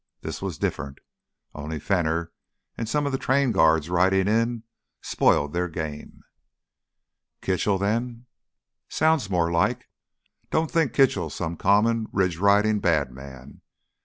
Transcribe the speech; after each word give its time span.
This 0.21 0.41
was 0.41 0.57
different. 0.57 0.97
Only 1.53 1.77
Fenner 1.79 2.31
an' 2.75 2.87
some 2.87 3.05
of 3.05 3.11
the 3.11 3.19
train 3.19 3.51
guards 3.51 3.87
ridin' 3.87 4.27
in 4.27 4.63
spoiled 4.99 5.53
their 5.53 5.67
game." 5.67 6.23
"Kitchell 7.43 7.77
then?" 7.77 8.25
"Sounds 8.89 9.29
more 9.29 9.51
like. 9.51 9.89
Don't 10.49 10.71
think 10.71 10.93
Kitchell's 10.93 11.35
some 11.35 11.55
common 11.55 12.07
ridge 12.11 12.39
ridin' 12.39 12.79
bad 12.79 13.11
man. 13.11 13.61